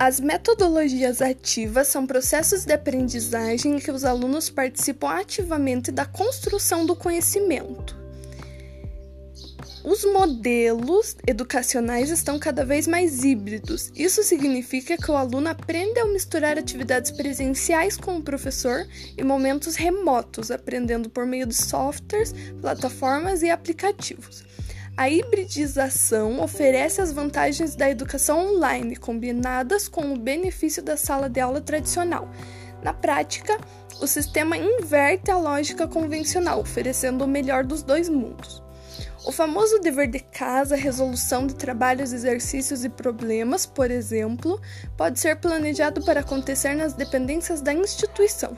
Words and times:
As 0.00 0.18
metodologias 0.18 1.20
ativas 1.20 1.88
são 1.88 2.06
processos 2.06 2.64
de 2.64 2.72
aprendizagem 2.72 3.74
em 3.74 3.78
que 3.78 3.90
os 3.90 4.02
alunos 4.02 4.48
participam 4.48 5.10
ativamente 5.10 5.92
da 5.92 6.06
construção 6.06 6.86
do 6.86 6.96
conhecimento. 6.96 7.94
Os 9.84 10.02
modelos 10.06 11.16
educacionais 11.26 12.08
estão 12.08 12.38
cada 12.38 12.64
vez 12.64 12.86
mais 12.86 13.24
híbridos. 13.24 13.92
Isso 13.94 14.22
significa 14.22 14.96
que 14.96 15.10
o 15.10 15.16
aluno 15.16 15.50
aprende 15.50 16.00
a 16.00 16.06
misturar 16.06 16.56
atividades 16.56 17.10
presenciais 17.10 17.98
com 17.98 18.16
o 18.16 18.22
professor 18.22 18.86
e 19.18 19.22
momentos 19.22 19.76
remotos, 19.76 20.50
aprendendo 20.50 21.10
por 21.10 21.26
meio 21.26 21.44
de 21.44 21.54
softwares, 21.54 22.34
plataformas 22.62 23.42
e 23.42 23.50
aplicativos. 23.50 24.48
A 25.00 25.08
hibridização 25.08 26.42
oferece 26.42 27.00
as 27.00 27.10
vantagens 27.10 27.74
da 27.74 27.88
educação 27.88 28.52
online, 28.52 28.96
combinadas 28.96 29.88
com 29.88 30.12
o 30.12 30.18
benefício 30.18 30.82
da 30.82 30.94
sala 30.94 31.26
de 31.26 31.40
aula 31.40 31.58
tradicional. 31.58 32.28
Na 32.82 32.92
prática, 32.92 33.58
o 33.98 34.06
sistema 34.06 34.58
inverte 34.58 35.30
a 35.30 35.38
lógica 35.38 35.88
convencional, 35.88 36.60
oferecendo 36.60 37.24
o 37.24 37.26
melhor 37.26 37.64
dos 37.64 37.82
dois 37.82 38.10
mundos. 38.10 38.62
O 39.24 39.32
famoso 39.32 39.78
dever 39.78 40.10
de 40.10 40.20
casa, 40.20 40.76
resolução 40.76 41.46
de 41.46 41.54
trabalhos, 41.54 42.12
exercícios 42.12 42.84
e 42.84 42.90
problemas, 42.90 43.64
por 43.64 43.90
exemplo, 43.90 44.60
pode 44.98 45.18
ser 45.18 45.36
planejado 45.36 46.04
para 46.04 46.20
acontecer 46.20 46.74
nas 46.74 46.92
dependências 46.92 47.62
da 47.62 47.72
instituição 47.72 48.54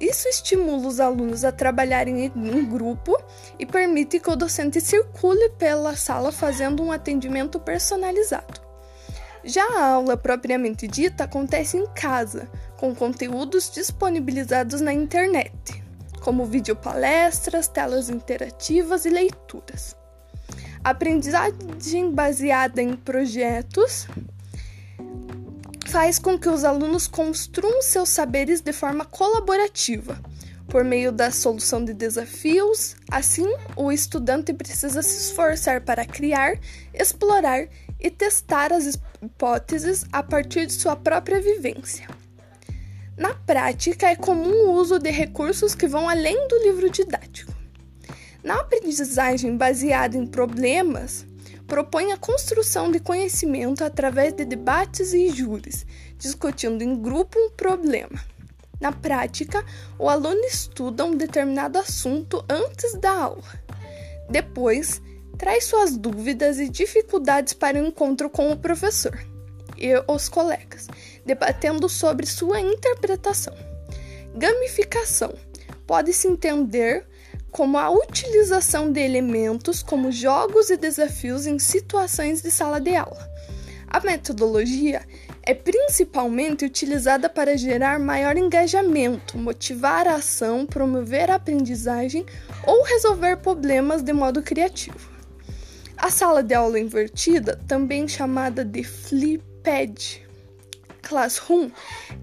isso 0.00 0.26
estimula 0.28 0.88
os 0.88 0.98
alunos 0.98 1.44
a 1.44 1.52
trabalharem 1.52 2.24
em 2.24 2.64
grupo 2.64 3.16
e 3.58 3.66
permite 3.66 4.18
que 4.18 4.30
o 4.30 4.36
docente 4.36 4.80
circule 4.80 5.50
pela 5.50 5.94
sala 5.94 6.32
fazendo 6.32 6.82
um 6.82 6.90
atendimento 6.90 7.60
personalizado. 7.60 8.60
Já 9.44 9.64
a 9.64 9.92
aula 9.92 10.16
propriamente 10.16 10.86
dita 10.86 11.24
acontece 11.24 11.76
em 11.76 11.86
casa, 11.88 12.50
com 12.78 12.94
conteúdos 12.94 13.70
disponibilizados 13.70 14.80
na 14.80 14.92
internet, 14.92 15.82
como 16.22 16.46
videopalestras, 16.46 17.68
telas 17.68 18.08
interativas 18.08 19.04
e 19.04 19.10
leituras. 19.10 19.96
Aprendizagem 20.82 22.10
baseada 22.10 22.80
em 22.80 22.96
projetos 22.96 24.06
faz 25.90 26.20
com 26.20 26.38
que 26.38 26.48
os 26.48 26.62
alunos 26.62 27.08
construam 27.08 27.82
seus 27.82 28.10
saberes 28.10 28.60
de 28.60 28.72
forma 28.72 29.04
colaborativa, 29.04 30.16
por 30.68 30.84
meio 30.84 31.10
da 31.10 31.32
solução 31.32 31.84
de 31.84 31.92
desafios. 31.92 32.94
Assim, 33.10 33.48
o 33.74 33.90
estudante 33.90 34.54
precisa 34.54 35.02
se 35.02 35.16
esforçar 35.16 35.80
para 35.80 36.06
criar, 36.06 36.56
explorar 36.94 37.66
e 37.98 38.08
testar 38.08 38.72
as 38.72 38.96
hipóteses 39.20 40.04
a 40.12 40.22
partir 40.22 40.66
de 40.66 40.74
sua 40.74 40.94
própria 40.94 41.40
vivência. 41.40 42.06
Na 43.16 43.34
prática, 43.34 44.06
é 44.06 44.14
comum 44.14 44.68
o 44.68 44.72
uso 44.74 44.96
de 44.96 45.10
recursos 45.10 45.74
que 45.74 45.88
vão 45.88 46.08
além 46.08 46.46
do 46.46 46.62
livro 46.62 46.88
didático. 46.88 47.52
Na 48.44 48.60
aprendizagem 48.60 49.56
baseada 49.56 50.16
em 50.16 50.24
problemas, 50.24 51.26
propõe 51.70 52.10
a 52.10 52.16
construção 52.16 52.90
de 52.90 52.98
conhecimento 52.98 53.84
através 53.84 54.32
de 54.32 54.44
debates 54.44 55.12
e 55.12 55.30
júris, 55.30 55.86
discutindo 56.18 56.82
em 56.82 57.00
grupo 57.00 57.38
um 57.38 57.48
problema. 57.50 58.20
Na 58.80 58.90
prática, 58.90 59.64
o 59.96 60.08
aluno 60.08 60.40
estuda 60.40 61.04
um 61.04 61.14
determinado 61.14 61.78
assunto 61.78 62.44
antes 62.48 62.98
da 62.98 63.12
aula. 63.12 63.44
Depois, 64.28 65.00
traz 65.38 65.64
suas 65.66 65.96
dúvidas 65.96 66.58
e 66.58 66.68
dificuldades 66.68 67.52
para 67.52 67.80
o 67.80 67.86
encontro 67.86 68.28
com 68.28 68.50
o 68.50 68.58
professor 68.58 69.16
e 69.78 69.92
os 70.08 70.28
colegas, 70.28 70.88
debatendo 71.24 71.88
sobre 71.88 72.26
sua 72.26 72.60
interpretação. 72.60 73.54
Gamificação 74.34 75.32
pode-se 75.86 76.26
entender 76.26 77.06
como 77.50 77.78
a 77.78 77.90
utilização 77.90 78.90
de 78.90 79.00
elementos 79.00 79.82
como 79.82 80.12
jogos 80.12 80.70
e 80.70 80.76
desafios 80.76 81.46
em 81.46 81.58
situações 81.58 82.42
de 82.42 82.50
sala 82.50 82.80
de 82.80 82.94
aula. 82.94 83.28
A 83.88 83.98
metodologia 84.00 85.02
é 85.42 85.52
principalmente 85.52 86.64
utilizada 86.64 87.28
para 87.28 87.56
gerar 87.56 87.98
maior 87.98 88.36
engajamento, 88.36 89.36
motivar 89.36 90.06
a 90.06 90.14
ação, 90.14 90.64
promover 90.64 91.30
a 91.30 91.34
aprendizagem 91.34 92.24
ou 92.64 92.84
resolver 92.84 93.38
problemas 93.38 94.02
de 94.02 94.12
modo 94.12 94.42
criativo. 94.42 95.10
A 95.96 96.08
sala 96.08 96.42
de 96.42 96.54
aula 96.54 96.78
invertida, 96.78 97.60
também 97.66 98.06
chamada 98.06 98.64
de 98.64 98.84
Flipped 98.84 100.26
Classroom, 101.02 101.70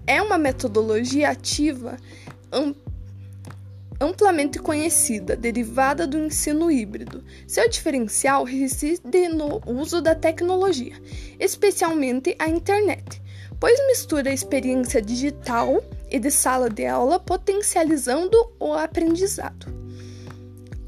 é 0.06 0.22
uma 0.22 0.38
metodologia 0.38 1.30
ativa 1.30 1.96
amplamente 4.00 4.58
conhecida, 4.58 5.36
derivada 5.36 6.06
do 6.06 6.18
ensino 6.18 6.70
híbrido. 6.70 7.24
Seu 7.46 7.68
diferencial 7.68 8.44
reside 8.44 9.28
no 9.28 9.60
uso 9.66 10.00
da 10.00 10.14
tecnologia, 10.14 10.94
especialmente 11.38 12.36
a 12.38 12.48
internet, 12.48 13.20
pois 13.58 13.78
mistura 13.86 14.30
a 14.30 14.34
experiência 14.34 15.02
digital 15.02 15.82
e 16.10 16.18
de 16.18 16.30
sala 16.30 16.70
de 16.70 16.86
aula, 16.86 17.18
potencializando 17.18 18.36
o 18.60 18.72
aprendizado. 18.72 19.76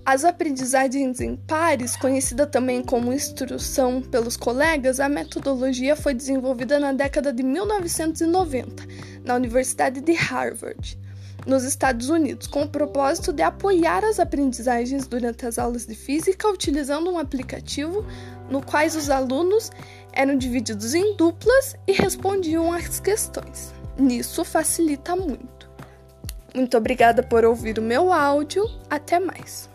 As 0.04 0.24
aprendizagens 0.24 1.20
em 1.20 1.36
pares, 1.36 1.94
conhecida 1.94 2.46
também 2.46 2.82
como 2.82 3.12
instrução 3.12 4.00
pelos 4.00 4.36
colegas, 4.36 4.98
a 4.98 5.08
metodologia 5.08 5.94
foi 5.94 6.14
desenvolvida 6.14 6.80
na 6.80 6.92
década 6.92 7.32
de 7.32 7.42
1990 7.42 8.82
na 9.24 9.34
Universidade 9.34 10.00
de 10.00 10.12
Harvard 10.14 10.98
nos 11.46 11.64
Estados 11.64 12.08
Unidos, 12.10 12.46
com 12.46 12.62
o 12.62 12.68
propósito 12.68 13.32
de 13.32 13.42
apoiar 13.42 14.04
as 14.04 14.18
aprendizagens 14.20 15.06
durante 15.06 15.46
as 15.46 15.58
aulas 15.58 15.86
de 15.86 15.94
física, 15.94 16.48
utilizando 16.48 17.10
um 17.10 17.18
aplicativo 17.18 18.04
no 18.50 18.60
qual 18.60 18.84
os 18.84 19.08
alunos 19.08 19.70
eram 20.12 20.36
divididos 20.36 20.94
em 20.94 21.16
duplas 21.16 21.76
e 21.86 21.92
respondiam 21.92 22.72
às 22.72 23.00
questões. 23.00 23.72
Nisso 23.96 24.44
facilita 24.44 25.14
muito. 25.14 25.70
Muito 26.54 26.76
obrigada 26.76 27.22
por 27.22 27.44
ouvir 27.44 27.78
o 27.78 27.82
meu 27.82 28.12
áudio. 28.12 28.64
Até 28.88 29.20
mais. 29.20 29.69